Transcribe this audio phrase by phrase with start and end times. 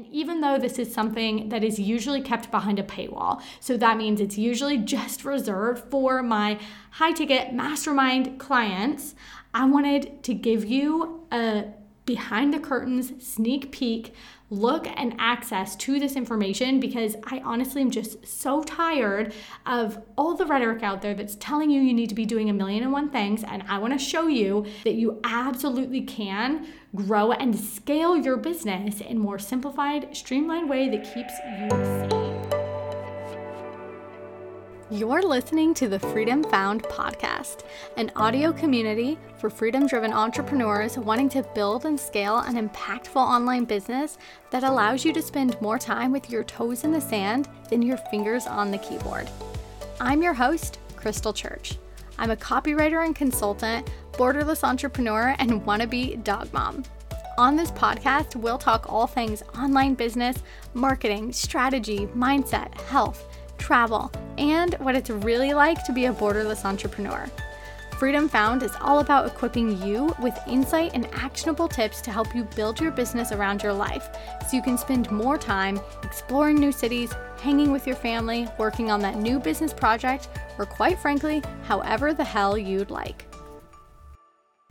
[0.00, 3.98] And even though this is something that is usually kept behind a paywall, so that
[3.98, 6.58] means it's usually just reserved for my
[6.92, 9.14] high ticket mastermind clients,
[9.52, 11.66] I wanted to give you a
[12.06, 14.14] behind the curtains sneak peek
[14.50, 19.32] look and access to this information because I honestly am just so tired
[19.64, 22.52] of all the rhetoric out there that's telling you you need to be doing a
[22.52, 23.44] million and one things.
[23.44, 29.00] And I want to show you that you absolutely can grow and scale your business
[29.00, 31.70] in more simplified, streamlined way that keeps you
[32.10, 32.29] sane.
[34.92, 37.62] You're listening to the Freedom Found podcast,
[37.96, 43.66] an audio community for freedom driven entrepreneurs wanting to build and scale an impactful online
[43.66, 44.18] business
[44.50, 47.98] that allows you to spend more time with your toes in the sand than your
[47.98, 49.30] fingers on the keyboard.
[50.00, 51.78] I'm your host, Krystle Church.
[52.18, 56.82] I'm a copywriter and consultant, borderless entrepreneur, and wannabe dog mom.
[57.38, 60.42] On this podcast, we'll talk all things online business,
[60.74, 63.29] marketing, strategy, mindset, health
[63.60, 67.30] travel, and what it's really like to be a borderless entrepreneur.
[68.00, 72.44] Freedom Found is all about equipping you with insight and actionable tips to help you
[72.56, 74.08] build your business around your life
[74.48, 79.00] so you can spend more time exploring new cities, hanging with your family, working on
[79.00, 83.29] that new business project, or quite frankly, however the hell you'd like.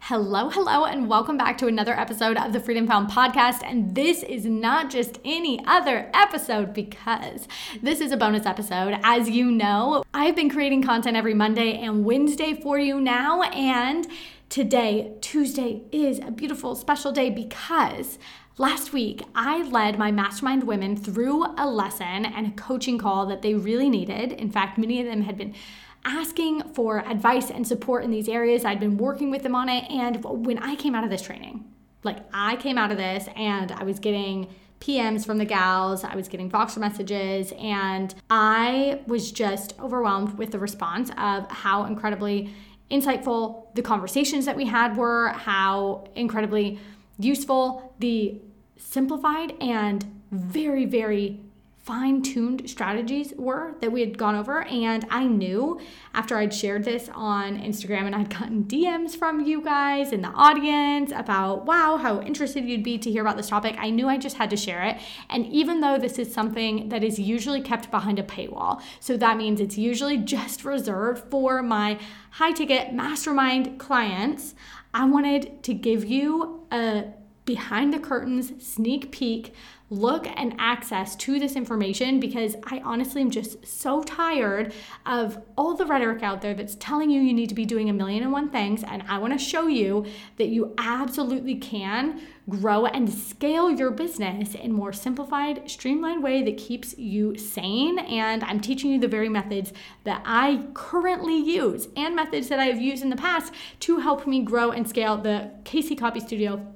[0.09, 3.61] Hello, hello, and welcome back to another episode of the Freedom Found podcast.
[3.63, 7.47] And this is not just any other episode because
[7.83, 8.99] this is a bonus episode.
[9.03, 13.43] As you know, I've been creating content every Monday and Wednesday for you now.
[13.43, 14.07] And
[14.49, 18.17] today, Tuesday, is a beautiful, special day because
[18.59, 23.41] Last week, I led my mastermind women through a lesson and a coaching call that
[23.41, 24.33] they really needed.
[24.33, 25.55] In fact, many of them had been
[26.05, 28.65] asking for advice and support in these areas.
[28.65, 29.89] I'd been working with them on it.
[29.89, 31.65] And when I came out of this training,
[32.03, 34.47] like I came out of this and I was getting
[34.79, 40.51] PMs from the gals, I was getting Voxer messages, and I was just overwhelmed with
[40.51, 42.53] the response of how incredibly
[42.89, 46.79] insightful the conversations that we had were, how incredibly
[47.17, 48.39] useful the
[48.77, 51.41] simplified and very, very
[51.89, 54.61] fine tuned strategies were that we had gone over.
[54.61, 55.81] And I knew
[56.13, 60.27] after I'd shared this on Instagram and I'd gotten DMs from you guys in the
[60.27, 64.19] audience about, wow, how interested you'd be to hear about this topic, I knew I
[64.19, 64.97] just had to share it.
[65.31, 69.37] And even though this is something that is usually kept behind a paywall, so that
[69.37, 71.97] means it's usually just reserved for my
[72.29, 74.53] high ticket mastermind clients,
[74.93, 77.05] I wanted to give you a
[77.45, 79.55] behind the curtains sneak peek
[79.89, 84.73] look and access to this information because I honestly am just so tired
[85.05, 87.93] of all the rhetoric out there that's telling you you need to be doing a
[87.93, 88.83] million and one things.
[88.83, 90.05] And I want to show you
[90.37, 96.57] that you absolutely can grow and scale your business in more simplified, streamlined way that
[96.57, 97.99] keeps you sane.
[97.99, 99.73] And I'm teaching you the very methods
[100.03, 104.27] that I currently use and methods that I have used in the past to help
[104.27, 106.75] me grow and scale the KC Copy Studio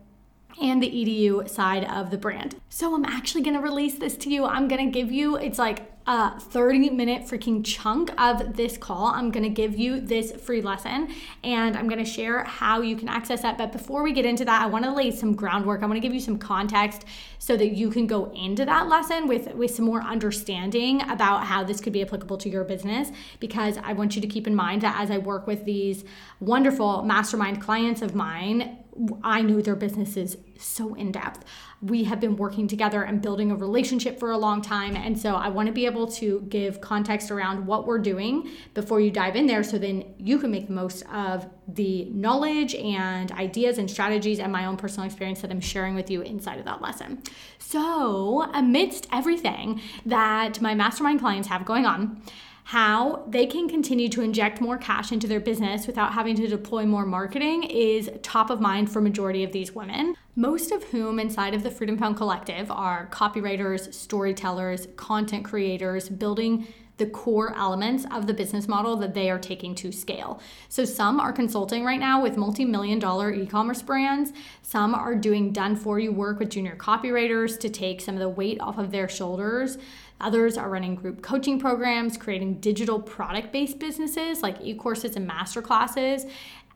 [0.62, 2.56] and the EDU side of the brand.
[2.70, 4.46] So I'm actually gonna release this to you.
[4.46, 9.08] I'm gonna give you, it's like a 30 minute freaking chunk of this call.
[9.08, 11.14] I'm gonna give you this free lesson
[11.44, 13.58] and I'm gonna share how you can access that.
[13.58, 15.82] But before we get into that, I wanna lay some groundwork.
[15.82, 17.06] I wanna give you some context
[17.40, 21.64] so that you can go into that lesson with, with some more understanding about how
[21.64, 23.10] this could be applicable to your business.
[23.40, 26.04] Because I want you to keep in mind that as I work with these
[26.40, 28.83] wonderful mastermind clients of mine,
[29.24, 31.44] I know their businesses so in depth.
[31.82, 34.96] We have been working together and building a relationship for a long time.
[34.96, 39.02] And so I want to be able to give context around what we're doing before
[39.02, 43.32] you dive in there so then you can make the most of the knowledge and
[43.32, 46.66] ideas and strategies and my own personal experience that I'm sharing with you inside of
[46.66, 47.22] that lesson.
[47.60, 52.22] So, amidst everything that my mastermind clients have going on,
[52.66, 56.86] how they can continue to inject more cash into their business without having to deploy
[56.86, 61.54] more marketing is top of mind for majority of these women most of whom inside
[61.54, 66.68] of the freedom found collective are copywriters storytellers content creators building
[66.98, 70.40] the core elements of the business model that they are taking to scale.
[70.70, 74.32] So, some are consulting right now with multi million dollar e commerce brands.
[74.62, 78.30] Some are doing done for you work with junior copywriters to take some of the
[78.30, 79.78] weight off of their shoulders.
[80.22, 85.28] Others are running group coaching programs, creating digital product based businesses like e courses and
[85.28, 86.26] master classes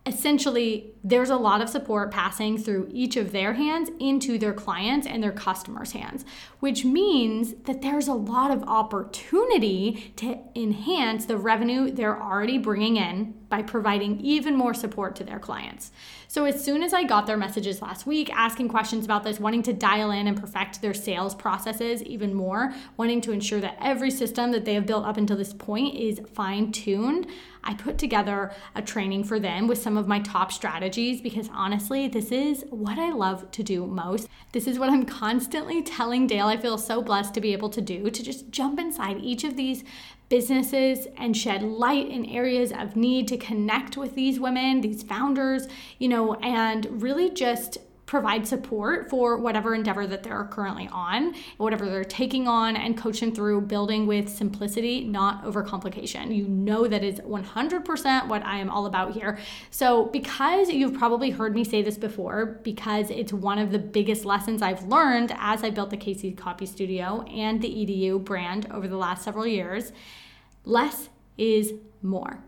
[0.08, 5.06] essentially there's a lot of support passing through each of their hands into their clients
[5.06, 6.26] and their customers' hands,
[6.60, 12.98] which means that there's a lot of opportunity to enhance the revenue they're already bringing
[12.98, 15.92] in by providing even more support to their clients.
[16.28, 19.64] So, as soon as I got their messages last week asking questions about this, wanting
[19.64, 24.12] to dial in and perfect their sales processes even more, wanting to ensure that every
[24.12, 27.28] system that they have built up until this point is fine tuned,
[27.68, 32.08] I put together a training for them with some of my top strategies because honestly,
[32.08, 34.30] this is what I love to do most.
[34.54, 37.82] This is what I'm constantly telling Dale I feel so blessed to be able to
[37.82, 39.84] do to just jump inside each of these
[40.30, 45.68] businesses and shed light in areas of need to connect with these women, these founders,
[46.00, 51.86] you know, and really just provide support for whatever endeavor that they're currently on, whatever
[51.86, 56.36] they're taking on, and coach them through building with simplicity, not overcomplication.
[56.36, 59.38] You know that is 100% what I am all about here.
[59.72, 64.24] So, because you've probably heard me say this before, because it's one of the biggest
[64.24, 68.88] lessons I've learned as I built the KC Copy Studio and the EDU brand over
[68.88, 69.92] the last several years,
[70.64, 72.42] less is more.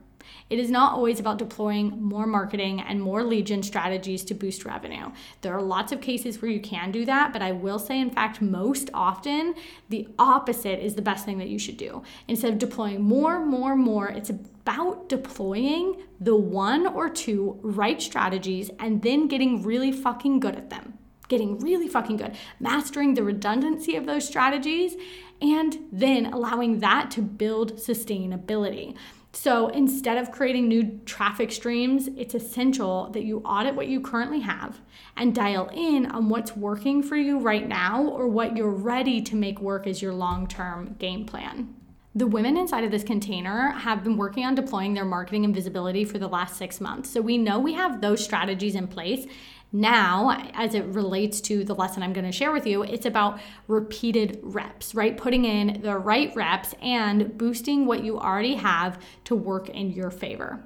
[0.49, 5.11] It is not always about deploying more marketing and more gen strategies to boost revenue.
[5.41, 8.09] There are lots of cases where you can do that, but I will say, in
[8.09, 9.55] fact, most often
[9.89, 12.03] the opposite is the best thing that you should do.
[12.27, 18.69] Instead of deploying more, more, more, it's about deploying the one or two right strategies
[18.79, 20.99] and then getting really fucking good at them
[21.29, 24.95] getting really fucking good, mastering the redundancy of those strategies,
[25.41, 28.95] and then allowing that to build sustainability.
[29.31, 34.39] So instead of creating new traffic streams, it's essential that you audit what you currently
[34.39, 34.81] have
[35.15, 39.35] and dial in on what's working for you right now or what you're ready to
[39.35, 41.75] make work as your long term game plan.
[42.15, 46.03] The women inside of this container have been working on deploying their marketing and visibility
[46.03, 47.07] for the last six months.
[47.09, 49.27] So we know we have those strategies in place
[49.71, 53.39] now, as it relates to the lesson I'm going to share with you, it's about
[53.67, 55.15] repeated reps, right?
[55.15, 60.09] Putting in the right reps and boosting what you already have to work in your
[60.09, 60.63] favor.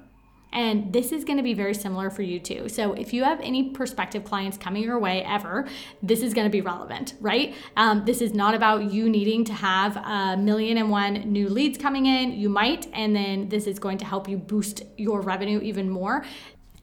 [0.54, 2.68] And this is going to be very similar for you too.
[2.68, 5.66] So, if you have any prospective clients coming your way ever,
[6.00, 7.56] this is going to be relevant, right?
[7.76, 11.76] Um, this is not about you needing to have a million and one new leads
[11.76, 12.32] coming in.
[12.32, 16.24] You might, and then this is going to help you boost your revenue even more.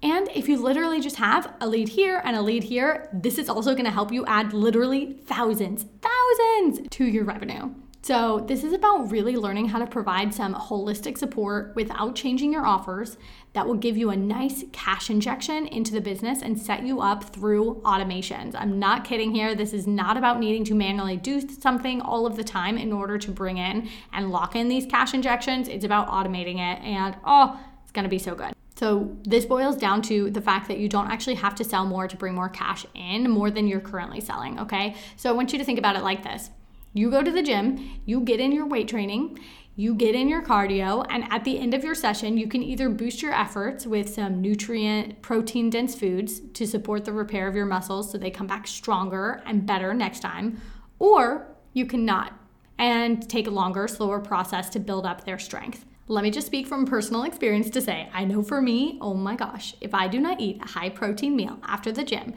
[0.04, 3.50] And if you literally just have a lead here and a lead here, this is
[3.50, 7.74] also gonna help you add literally thousands, thousands to your revenue.
[8.04, 12.66] So, this is about really learning how to provide some holistic support without changing your
[12.66, 13.16] offers
[13.54, 17.26] that will give you a nice cash injection into the business and set you up
[17.26, 18.56] through automations.
[18.56, 19.54] I'm not kidding here.
[19.54, 23.20] This is not about needing to manually do something all of the time in order
[23.20, 25.68] to bring in and lock in these cash injections.
[25.68, 28.56] It's about automating it, and oh, it's gonna be so good.
[28.82, 32.08] So, this boils down to the fact that you don't actually have to sell more
[32.08, 34.96] to bring more cash in, more than you're currently selling, okay?
[35.18, 36.50] So, I want you to think about it like this
[36.92, 39.38] you go to the gym, you get in your weight training,
[39.76, 42.90] you get in your cardio, and at the end of your session, you can either
[42.90, 47.68] boost your efforts with some nutrient, protein dense foods to support the repair of your
[47.68, 50.60] muscles so they come back stronger and better next time,
[50.98, 52.34] or you cannot
[52.80, 55.86] and take a longer, slower process to build up their strength.
[56.12, 59.38] Let me just speak from personal experience to say, I know for me, oh my
[59.38, 62.34] gosh, if I do not eat a high protein meal after the gym,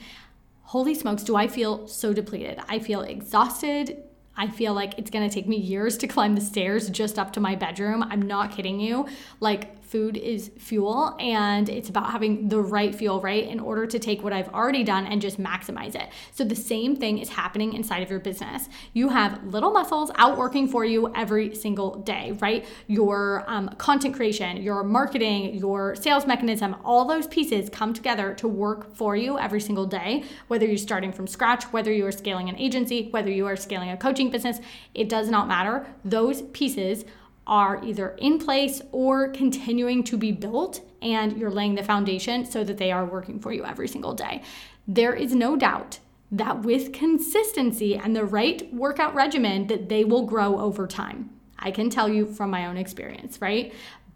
[0.63, 2.61] holy smokes, do I feel so depleted.
[2.69, 4.05] I feel exhausted.
[4.37, 7.41] I feel like it's gonna take me years to climb the stairs just up to
[7.41, 8.05] my bedroom.
[8.05, 9.09] I'm not kidding you.
[9.41, 13.47] Like, food is fuel and it's about having the right fuel, right?
[13.47, 16.09] In order to take what I've already done and just maximize it.
[16.33, 18.69] So the same thing is happening inside of your business.
[18.93, 22.65] You have little muscles out working for you every single day, right?
[22.87, 28.49] Your um, content creation, your marketing, your sales mechanism, all those pieces come together to
[28.49, 32.49] work for you every single day, whether you're starting from scratch, whether you are scaling
[32.49, 34.61] an agency, whether you are scaling a coaching business,
[34.95, 35.87] it does not matter.
[36.05, 37.05] Those pieces
[37.47, 42.65] are either in place or continuing to be built, and you're laying the foundation so
[42.65, 44.43] that they are working for you every single day.
[44.89, 45.99] There is no doubt
[46.31, 51.31] that with consistency and the right workout regimen that they will grow over time.
[51.59, 53.73] I can tell you from my own experience, right?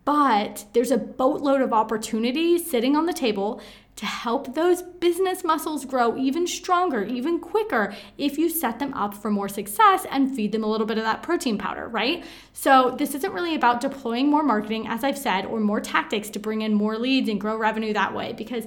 [0.08, 3.60] But there's a boatload of opportunities sitting on the table
[3.96, 9.12] to help those business muscles grow even stronger, even quicker if you set them up
[9.12, 12.24] for more success and feed them a little bit of that protein powder, right?
[12.54, 16.38] So, this isn't really about deploying more marketing, as I've said, or more tactics to
[16.38, 18.64] bring in more leads and grow revenue that way because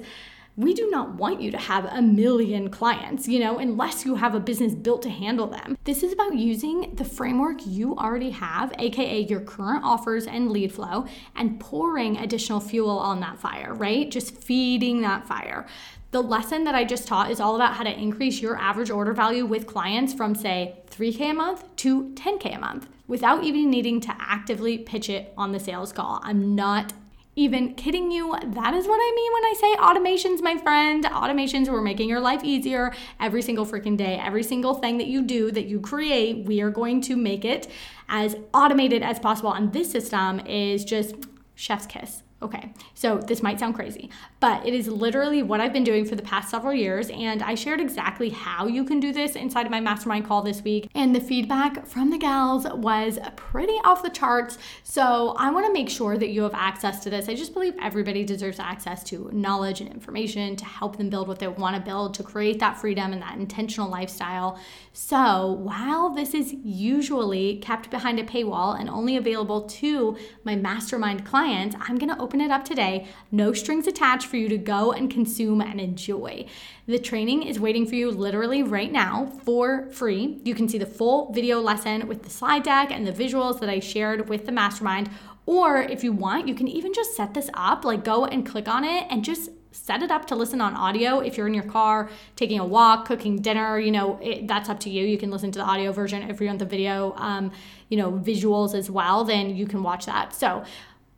[0.56, 4.34] we do not want you to have a million clients, you know, unless you have
[4.34, 5.78] a business built to handle them.
[5.84, 10.72] This is about using the framework you already have, aka your current offers and lead
[10.72, 11.06] flow,
[11.36, 14.10] and pouring additional fuel on that fire, right?
[14.10, 15.66] Just feeding that fire.
[16.10, 19.14] The lesson that I just taught is all about how to increase your average order
[19.14, 23.98] value with clients from, say, 3K a month to 10K a month without even needing
[24.02, 26.20] to actively pitch it on the sales call.
[26.22, 26.92] I'm not
[27.34, 28.32] even kidding you.
[28.32, 31.04] That is what I mean when I say automations, my friend.
[31.04, 34.20] Automations, we're making your life easier every single freaking day.
[34.22, 37.68] Every single thing that you do, that you create, we are going to make it
[38.08, 39.52] as automated as possible.
[39.52, 41.14] And this system is just
[41.54, 42.22] chef's kiss.
[42.42, 46.16] Okay, so this might sound crazy, but it is literally what I've been doing for
[46.16, 47.08] the past several years.
[47.10, 50.60] And I shared exactly how you can do this inside of my mastermind call this
[50.62, 50.90] week.
[50.94, 54.58] And the feedback from the gals was pretty off the charts.
[54.82, 57.28] So I wanna make sure that you have access to this.
[57.28, 61.38] I just believe everybody deserves access to knowledge and information to help them build what
[61.38, 64.58] they wanna build, to create that freedom and that intentional lifestyle.
[64.92, 71.24] So while this is usually kept behind a paywall and only available to my mastermind
[71.24, 73.06] clients, I'm gonna open open it up today.
[73.30, 76.46] No strings attached for you to go and consume and enjoy.
[76.86, 80.40] The training is waiting for you literally right now for free.
[80.42, 83.68] You can see the full video lesson with the slide deck and the visuals that
[83.68, 85.10] I shared with the mastermind.
[85.44, 88.66] Or if you want, you can even just set this up, like go and click
[88.66, 91.64] on it and just set it up to listen on audio if you're in your
[91.64, 95.30] car taking a walk cooking dinner you know it, that's up to you you can
[95.30, 97.50] listen to the audio version if you want the video um,
[97.88, 100.62] you know visuals as well then you can watch that so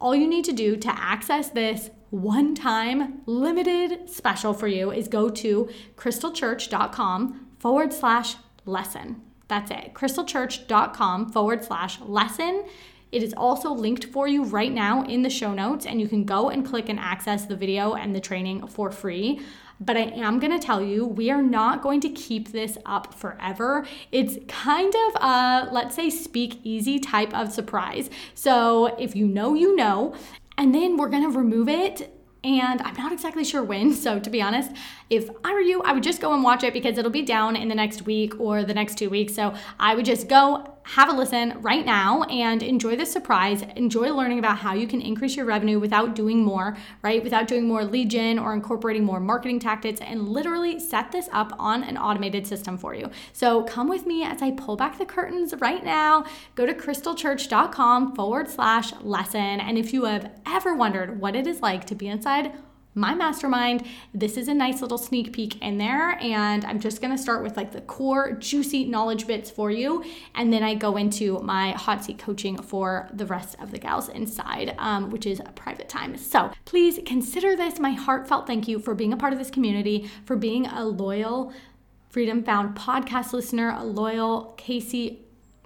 [0.00, 5.08] all you need to do to access this one time limited special for you is
[5.08, 8.36] go to krystlechurch.com forward slash
[8.66, 9.20] lesson.
[9.48, 9.94] That's it.
[9.94, 12.64] krystlechurch.com forward slash lesson.
[13.14, 16.24] It is also linked for you right now in the show notes, and you can
[16.24, 19.40] go and click and access the video and the training for free.
[19.78, 23.86] But I am to tell you, we are not going to keep this up forever.
[24.10, 28.10] It's kind of a, let's say, speak easy type of surprise.
[28.34, 30.16] So if you know, you know.
[30.58, 33.94] And then we're gonna remove it and I'm not exactly sure when.
[34.04, 34.72] So, to be honest,
[35.08, 37.56] if I were you, I would just go and watch it because it'll be down
[37.56, 39.34] in the next week or the next two weeks.
[39.34, 43.62] So, I would just go have a listen right now and enjoy the surprise.
[43.74, 47.24] Enjoy learning about how you can increase your revenue without doing more, right?
[47.24, 51.54] Without doing more lead gen or incorporating more marketing tactics and literally set this up
[51.58, 53.10] on an automated system for you.
[53.32, 56.24] So come with me as I pull back the curtains right now.
[56.54, 59.60] Go to krystlechurch.com forward slash lesson.
[59.60, 62.52] And if you have ever wondered what it is like to be inside
[62.94, 63.86] my mastermind.
[64.12, 66.18] This is a nice little sneak peek in there.
[66.20, 70.04] And I'm just gonna start with like the core juicy knowledge bits for you.
[70.34, 74.08] And then I go into my hot seat coaching for the rest of the gals
[74.08, 76.16] inside, um, which is a private time.
[76.16, 80.10] So please consider this my heartfelt thank you for being a part of this community,
[80.24, 81.52] for being a loyal
[82.10, 85.18] Freedom Found podcast listener, a loyal KC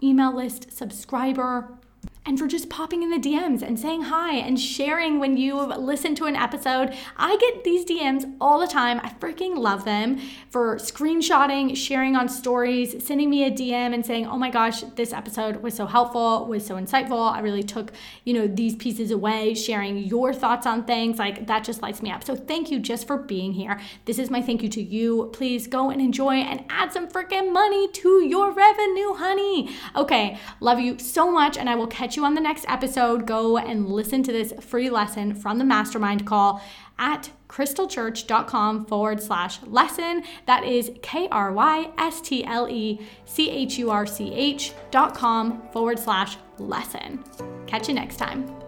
[0.02, 1.77] email list subscriber
[2.26, 6.14] and for just popping in the DMs and saying hi and sharing when you listen
[6.16, 6.94] to an episode.
[7.16, 9.00] I get these DMs all the time.
[9.02, 10.18] I freaking love them
[10.50, 15.12] for screenshotting, sharing on stories, sending me a DM and saying, "Oh my gosh, this
[15.12, 17.32] episode was so helpful, was so insightful.
[17.32, 17.92] I really took,
[18.24, 21.18] you know, these pieces away, sharing your thoughts on things.
[21.18, 23.80] Like that just lights me up." So thank you just for being here.
[24.04, 25.30] This is my thank you to you.
[25.32, 29.70] Please go and enjoy and add some freaking money to your revenue, honey.
[29.96, 33.26] Okay, love you so much and I will catch you on the next episode.
[33.26, 36.62] Go and listen to this free lesson from the mastermind call
[36.98, 40.22] at krystlechurch.com forward slash lesson.
[40.46, 44.72] That is K R Y S T L E C H U R C H
[44.90, 47.24] dot com forward slash lesson.
[47.66, 48.67] Catch you next time.